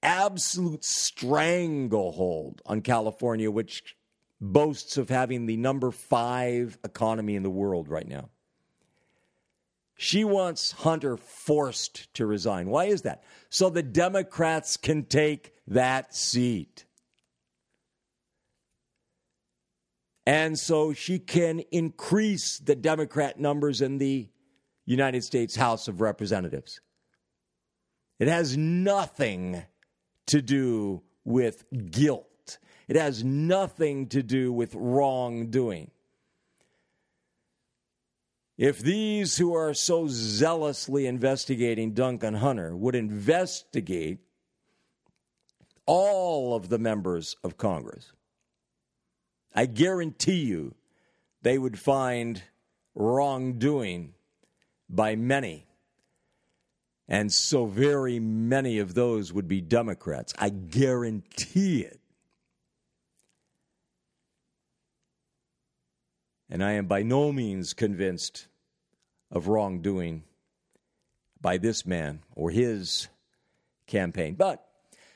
[0.03, 3.95] absolute stranglehold on California, which
[4.39, 8.30] boasts of having the number five economy in the world right now.
[9.95, 12.69] She wants Hunter forced to resign.
[12.69, 13.24] Why is that?
[13.49, 16.86] So the Democrats can take that seat.
[20.26, 24.30] And so she can increase the Democrat numbers in the
[24.86, 26.80] United States House of Representatives.
[28.19, 29.63] It has nothing
[30.28, 32.57] to do with guilt,
[32.88, 35.91] it has nothing to do with wrongdoing.
[38.57, 44.19] If these who are so zealously investigating Duncan Hunter would investigate
[45.86, 48.13] all of the members of Congress,
[49.54, 50.76] I guarantee you
[51.41, 52.41] they would find
[52.95, 54.14] wrongdoing
[54.89, 55.66] by many
[57.08, 60.34] and so very many of those would be Democrats.
[60.38, 61.99] I guarantee it.
[66.49, 68.47] And I am by no means convinced
[69.32, 70.24] of wrongdoing
[71.41, 73.08] by this man or his
[73.88, 74.36] campaign.
[74.36, 74.66] But,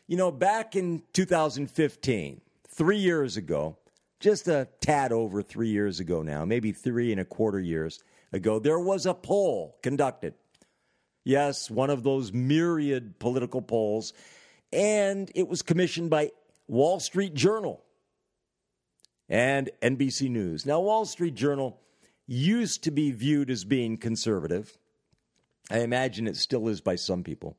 [0.07, 3.77] you know, back in 2015, three years ago,
[4.19, 7.99] just a tad over three years ago now, maybe three and a quarter years
[8.33, 10.33] ago, there was a poll conducted
[11.27, 14.13] Yes, one of those myriad political polls.
[14.71, 16.31] And it was commissioned by
[16.69, 17.83] Wall Street Journal
[19.27, 20.65] and NBC News.
[20.65, 21.81] Now, Wall Street Journal
[22.27, 24.77] used to be viewed as being conservative.
[25.69, 27.57] I imagine it still is by some people.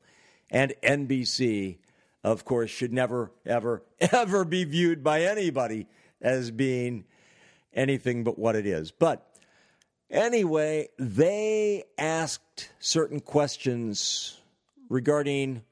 [0.49, 1.77] And NBC,
[2.23, 5.85] of course, should never, ever, ever be viewed by anybody
[6.21, 7.05] as being
[7.73, 8.91] anything but what it is.
[8.91, 9.25] But
[10.09, 14.39] anyway, they asked certain questions
[14.89, 15.63] regarding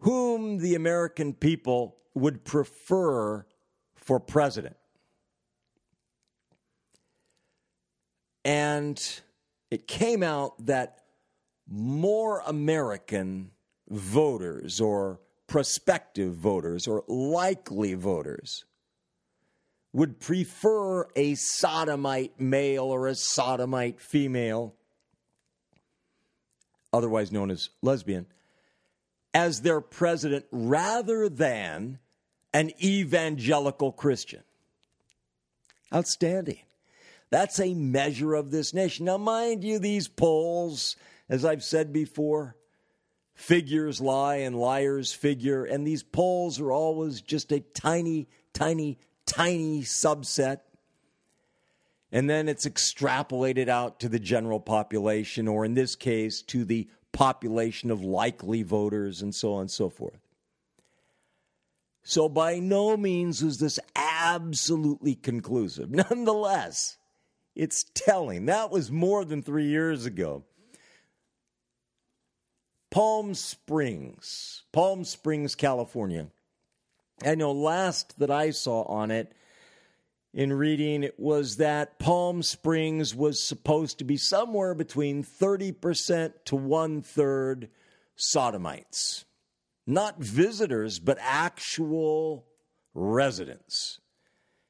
[0.00, 3.44] whom the American people would prefer
[3.94, 4.76] for president.
[8.44, 9.20] And
[9.70, 11.02] it came out that
[11.70, 13.50] more American
[13.88, 18.64] voters or prospective voters or likely voters
[19.92, 24.74] would prefer a sodomite male or a sodomite female,
[26.92, 28.26] otherwise known as lesbian,
[29.32, 31.98] as their president rather than
[32.52, 34.42] an evangelical Christian.
[35.92, 36.60] Outstanding.
[37.30, 39.06] That's a measure of this nation.
[39.06, 40.96] Now, mind you, these polls,
[41.28, 42.56] as I've said before,
[43.34, 48.98] figures lie and liars figure, and these polls are always just a tiny, tiny,
[49.28, 50.60] tiny subset.
[52.10, 56.88] And then it's extrapolated out to the general population, or in this case, to the
[57.12, 60.18] population of likely voters, and so on and so forth.
[62.02, 65.90] So, by no means was this absolutely conclusive.
[66.10, 66.96] Nonetheless,
[67.54, 68.46] it's telling.
[68.46, 70.44] That was more than three years ago.
[72.90, 76.28] Palm Springs, Palm Springs, California.
[77.24, 79.32] I know last that I saw on it
[80.32, 86.56] in reading it was that Palm Springs was supposed to be somewhere between 30% to
[86.56, 87.70] one third
[88.14, 89.24] sodomites.
[89.86, 92.46] Not visitors, but actual
[92.94, 94.00] residents.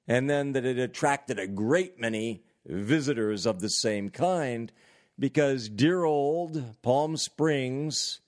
[0.07, 4.73] And then that it attracted a great many visitors of the same kind
[5.19, 8.21] because dear old Palm Springs,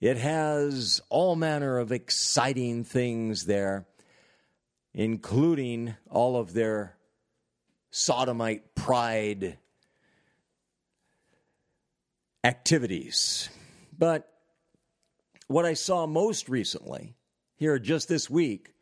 [0.00, 3.86] it has all manner of exciting things there,
[4.94, 6.96] including all of their
[7.90, 9.58] sodomite pride
[12.44, 13.48] activities.
[13.96, 14.32] But
[15.48, 17.16] what I saw most recently,
[17.56, 18.74] here just this week,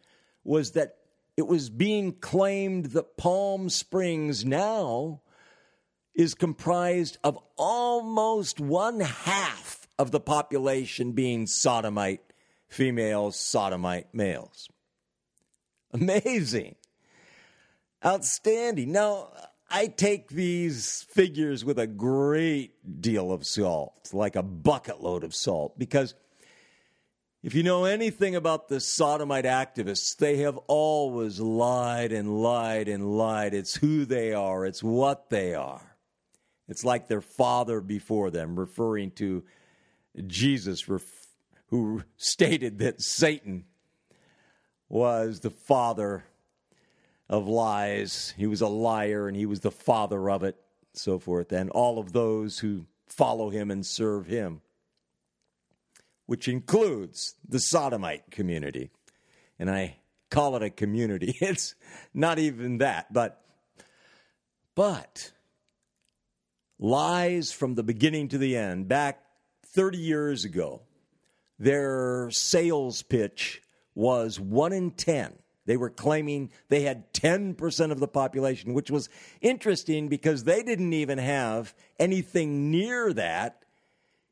[0.45, 0.97] was that
[1.37, 5.23] it was being claimed that Palm Springs now
[6.15, 12.21] is comprised of almost one half of the population being sodomite
[12.69, 14.69] females, sodomite males.
[15.93, 16.75] Amazing.
[18.05, 18.93] Outstanding.
[18.93, 19.29] Now,
[19.71, 25.35] I take these figures with a great deal of salt, like a bucket load of
[25.35, 26.15] salt, because
[27.43, 33.17] if you know anything about the sodomite activists, they have always lied and lied and
[33.17, 33.55] lied.
[33.55, 35.97] It's who they are, it's what they are.
[36.69, 39.45] It's like their father before them, referring to
[40.27, 40.87] Jesus,
[41.69, 43.65] who stated that Satan
[44.89, 46.25] was the father
[47.29, 48.35] of lies.
[48.37, 50.57] He was a liar and he was the father of it,
[50.93, 51.53] so forth.
[51.53, 54.61] And all of those who follow him and serve him
[56.27, 58.91] which includes the sodomite community.
[59.59, 59.99] And I
[60.31, 61.37] call it a community.
[61.41, 61.75] It's
[62.13, 63.43] not even that, but
[64.75, 65.33] but
[66.79, 68.89] lies from the beginning to the end.
[68.89, 69.23] Back
[69.77, 70.81] 30 years ago,
[71.59, 73.63] their sales pitch
[73.95, 75.35] was 1 in 10.
[75.67, 79.11] They were claiming they had 10% of the population, which was
[79.43, 83.65] interesting because they didn't even have anything near that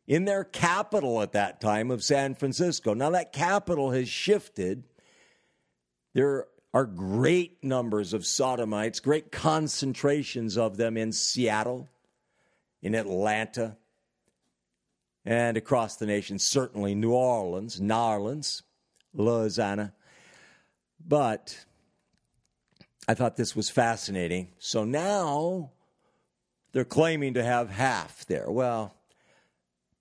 [0.07, 2.95] in their capital at that time of San Francisco.
[2.95, 4.85] Now, that capital has shifted.
[6.15, 11.91] There are great numbers of sodomites, great concentrations of them in Seattle,
[12.81, 13.77] in Atlanta,
[15.25, 18.63] and across the nation, certainly New Orleans, Narlands,
[19.13, 19.93] Louisiana.
[21.07, 21.65] But
[23.09, 24.49] I thought this was fascinating.
[24.59, 25.71] So now
[26.73, 28.51] they're claiming to have half there.
[28.51, 28.95] Well,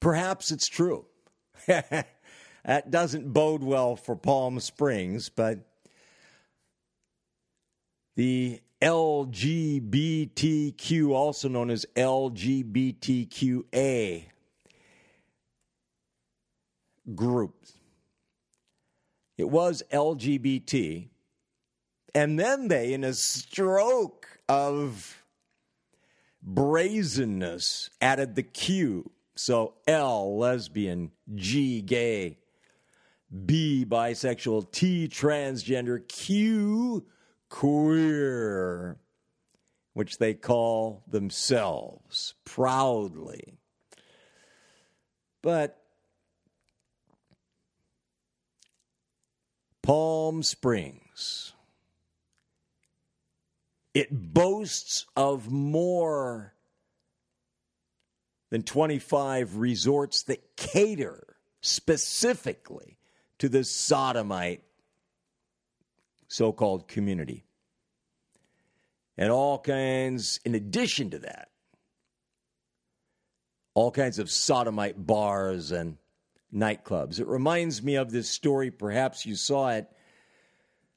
[0.04, 1.06] Perhaps it's true.
[1.66, 2.06] that
[2.90, 5.60] doesn't bode well for Palm Springs, but
[8.18, 10.02] the LGBTQ,
[11.12, 12.66] also known as LGBTQA
[17.16, 17.74] groups.
[19.38, 21.10] It was LGBT.
[22.16, 25.24] And then they, in a stroke of
[26.42, 32.38] brazenness, added the Q so L, lesbian, G, gay.
[33.46, 37.04] B, bisexual, T, transgender, Q,
[37.50, 39.00] queer,
[39.94, 43.58] which they call themselves proudly.
[45.42, 45.83] But
[49.84, 51.54] Palm Springs,
[53.94, 56.54] it boasts of more
[58.50, 62.98] than 25 resorts that cater specifically
[63.40, 64.64] to the sodomite
[66.28, 67.44] so called community.
[69.18, 71.50] And all kinds, in addition to that,
[73.74, 75.98] all kinds of sodomite bars and
[76.54, 77.20] nightclubs.
[77.20, 79.88] It reminds me of this story, perhaps you saw it,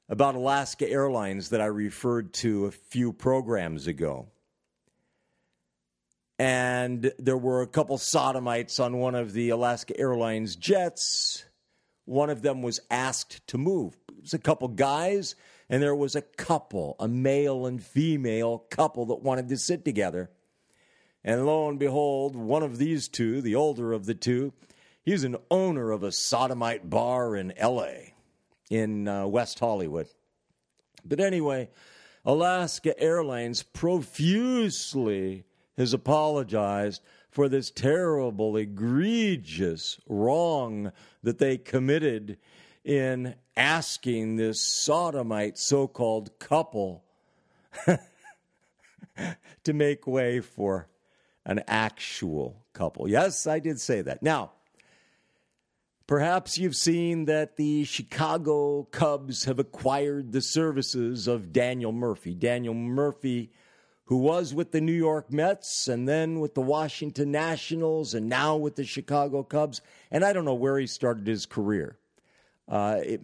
[0.09, 4.27] about Alaska Airlines that I referred to a few programs ago.
[6.39, 11.45] And there were a couple sodomites on one of the Alaska Airlines jets
[12.07, 13.97] one of them was asked to move.
[14.09, 15.35] It was a couple guys,
[15.69, 20.29] and there was a couple, a male and female couple that wanted to sit together.
[21.21, 24.53] And lo and behold, one of these two, the older of the two,
[25.07, 28.11] he's an owner of a sodomite bar in LA,
[28.69, 30.09] in uh, West Hollywood.
[31.05, 31.69] But anyway,
[32.25, 35.45] Alaska Airlines profusely
[35.77, 37.01] has apologized
[37.31, 40.91] for this terrible, egregious wrong
[41.23, 42.37] that they committed
[42.83, 47.05] in asking this sodomite so called couple
[49.63, 50.89] to make way for
[51.45, 53.07] an actual couple.
[53.07, 54.21] Yes, I did say that.
[54.21, 54.51] Now,
[56.07, 62.33] perhaps you've seen that the Chicago Cubs have acquired the services of Daniel Murphy.
[62.33, 63.51] Daniel Murphy
[64.07, 68.55] who was with the New York Mets and then with the Washington Nationals and now
[68.55, 69.81] with the Chicago Cubs.
[70.11, 71.97] And I don't know where he started his career.
[72.69, 73.21] Uh, it,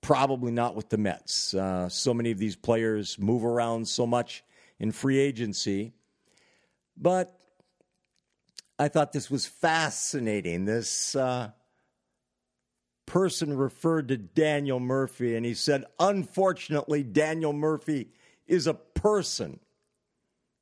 [0.00, 1.54] probably not with the Mets.
[1.54, 4.42] Uh, so many of these players move around so much
[4.80, 5.92] in free agency.
[6.96, 7.38] But
[8.76, 10.64] I thought this was fascinating.
[10.64, 11.52] This uh,
[13.08, 18.10] person referred to Daniel Murphy and he said, Unfortunately, Daniel Murphy
[18.46, 19.58] is a person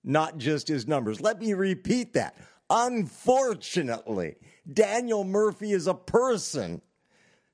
[0.04, 1.20] not just his numbers.
[1.20, 2.36] Let me repeat that.
[2.70, 4.36] Unfortunately,
[4.72, 6.80] Daniel Murphy is a person,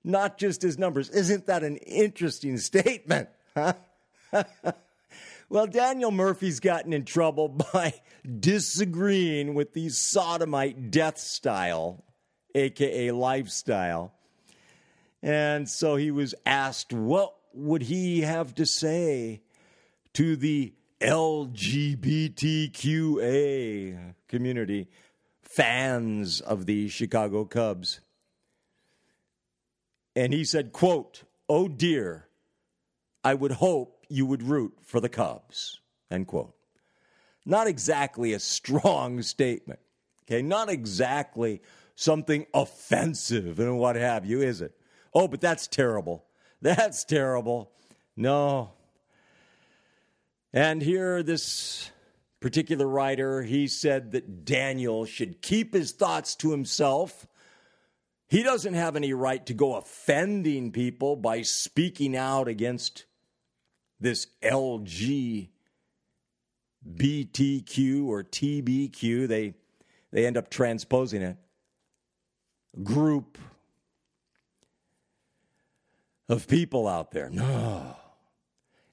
[0.05, 1.09] not just his numbers.
[1.09, 3.29] Isn't that an interesting statement?
[5.53, 7.93] Well, Daniel Murphy's gotten in trouble by
[8.41, 12.03] disagreeing with the sodomite death style,
[12.55, 14.15] aka lifestyle.
[15.23, 19.43] And so he was asked, what would he have to say
[20.15, 22.25] to the LGBTQA
[24.29, 24.89] community,
[25.43, 28.01] fans of the Chicago Cubs.
[30.15, 32.29] And he said, quote, Oh dear,
[33.25, 36.55] I would hope you would root for the Cubs, end quote.
[37.45, 39.81] Not exactly a strong statement,
[40.25, 40.41] okay?
[40.41, 41.61] Not exactly
[41.97, 44.77] something offensive and what have you, is it?
[45.15, 46.25] Oh, but that's terrible.
[46.61, 47.73] That's terrible.
[48.17, 48.73] No,
[50.53, 51.91] and here, this
[52.41, 57.27] particular writer, he said that Daniel should keep his thoughts to himself.
[58.29, 63.07] He doesn't have any right to go offending people by speaking out against
[63.99, 65.49] this LGBTQ
[68.07, 69.29] or TBQ.
[69.29, 69.55] They,
[70.11, 71.39] they end up transposing it.
[72.83, 73.39] Group
[76.29, 77.31] of people out there.
[77.31, 77.97] No.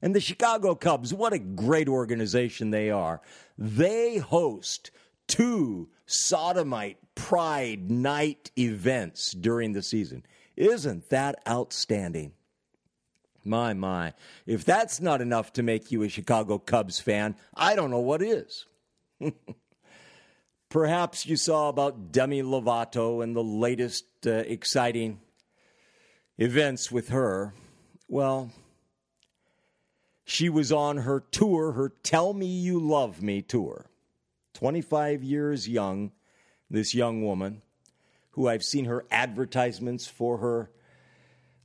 [0.01, 3.21] And the Chicago Cubs, what a great organization they are.
[3.57, 4.91] They host
[5.27, 10.25] two sodomite pride night events during the season.
[10.55, 12.33] Isn't that outstanding?
[13.43, 14.13] My, my.
[14.45, 18.21] If that's not enough to make you a Chicago Cubs fan, I don't know what
[18.21, 18.65] is.
[20.69, 25.19] Perhaps you saw about Demi Lovato and the latest uh, exciting
[26.39, 27.53] events with her.
[28.07, 28.51] Well,
[30.23, 33.85] she was on her tour, her Tell Me You Love Me tour.
[34.53, 36.11] 25 years young,
[36.69, 37.61] this young woman,
[38.31, 40.71] who I've seen her advertisements for her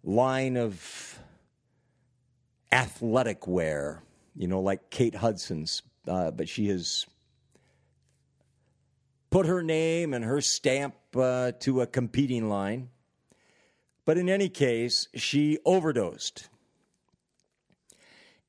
[0.03, 1.19] line of
[2.73, 4.03] athletic wear,
[4.35, 7.07] you know, like Kate Hudson's, uh, but she has
[9.31, 12.91] put her name and her stamp uh, to a competing line.
[14.05, 16.49] But in any case, she overdosed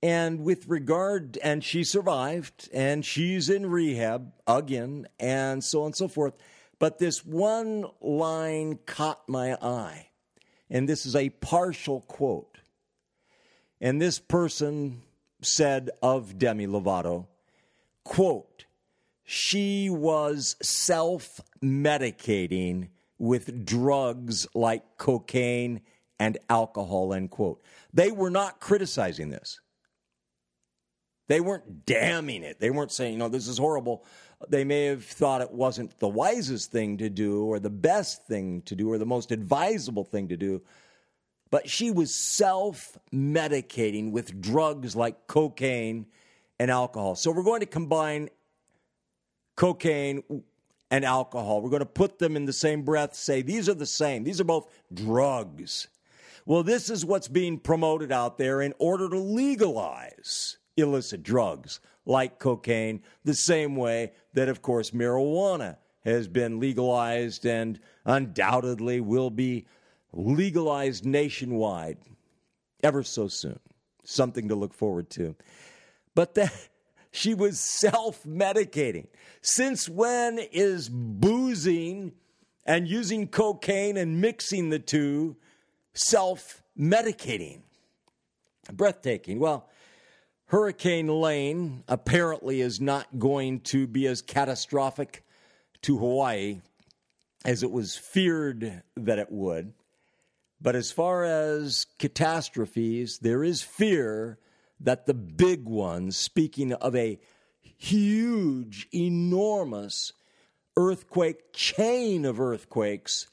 [0.05, 5.95] and with regard, and she survived, and she's in rehab again, and so on and
[5.95, 6.35] so forth.
[6.77, 10.09] But this one line caught my eye.
[10.69, 12.59] And this is a partial quote.
[13.81, 15.01] And this person
[15.41, 17.25] said of Demi Lovato,
[18.03, 18.65] quote,
[19.23, 25.81] she was self medicating with drugs like cocaine
[26.19, 27.61] and alcohol, end quote.
[27.93, 29.59] They were not criticizing this.
[31.27, 32.59] They weren't damning it.
[32.59, 34.05] They weren't saying, you know, this is horrible.
[34.47, 38.61] They may have thought it wasn't the wisest thing to do or the best thing
[38.63, 40.61] to do or the most advisable thing to do.
[41.49, 46.07] But she was self medicating with drugs like cocaine
[46.59, 47.15] and alcohol.
[47.15, 48.29] So we're going to combine
[49.55, 50.23] cocaine
[50.91, 51.61] and alcohol.
[51.61, 54.23] We're going to put them in the same breath, say these are the same.
[54.23, 55.87] These are both drugs.
[56.45, 62.37] Well, this is what's being promoted out there in order to legalize illicit drugs like
[62.37, 69.65] cocaine, the same way that, of course, marijuana has been legalized and undoubtedly will be
[70.13, 71.97] legalized nationwide
[72.83, 73.59] ever so soon.
[74.03, 75.35] Something to look forward to.
[76.13, 76.53] But that
[77.15, 79.07] she was self medicating.
[79.41, 82.13] Since when is boozing
[82.65, 85.37] and using cocaine and mixing the two
[85.93, 87.61] self medicating?
[88.71, 89.39] Breathtaking.
[89.39, 89.69] Well,
[90.47, 95.23] Hurricane Lane apparently is not going to be as catastrophic
[95.83, 96.61] to Hawaii
[97.43, 99.73] as it was feared that it would.
[100.61, 104.39] But as far as catastrophes, there is fear
[104.79, 107.19] that the big ones, speaking of a
[107.61, 110.13] huge, enormous
[110.77, 113.27] earthquake chain of earthquakes,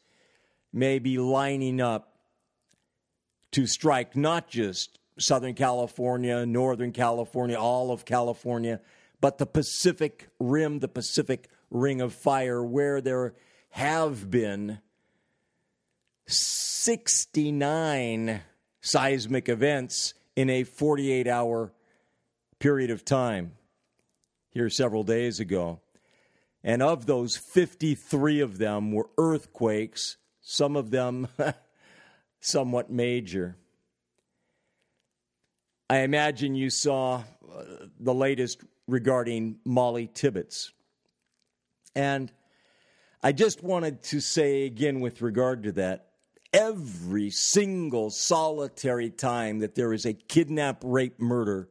[0.72, 2.16] may be lining up
[3.52, 8.80] to strike not just Southern California, Northern California, all of California,
[9.20, 13.34] but the Pacific Rim, the Pacific Ring of Fire, where there
[13.70, 14.80] have been
[16.26, 18.40] 69
[18.80, 21.72] seismic events in a 48 hour
[22.58, 23.52] period of time
[24.50, 25.80] here several days ago.
[26.64, 31.28] And of those, 53 of them were earthquakes, some of them
[32.40, 33.56] somewhat major.
[35.90, 37.64] I imagine you saw uh,
[37.98, 40.72] the latest regarding Molly Tibbetts.
[41.94, 42.32] And
[43.22, 46.11] I just wanted to say again with regard to that
[46.52, 51.68] every single solitary time that there is a kidnap, rape, murder,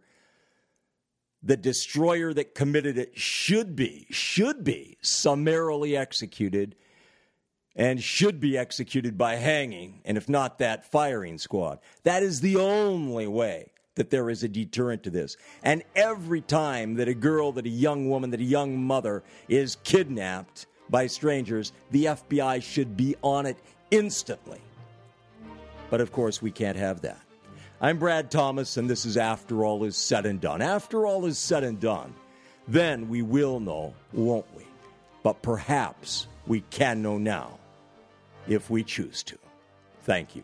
[1.44, 6.76] the destroyer that committed it should be, should be summarily executed
[7.76, 11.80] and should be executed by hanging, and if not that, firing squad.
[12.04, 15.38] That is the only way that there is a deterrent to this.
[15.64, 19.78] And every time that a girl, that a young woman, that a young mother is
[19.84, 23.58] kidnapped by strangers, the FBI should be on it
[23.90, 24.62] instantly.
[25.92, 27.20] But of course, we can't have that.
[27.82, 30.62] I'm Brad Thomas, and this is After All Is Said and Done.
[30.62, 32.16] After all is said and done,
[32.66, 34.64] then we will know, won't we?
[35.22, 37.60] But perhaps we can know now
[38.48, 39.38] if we choose to.
[40.04, 40.44] Thank you.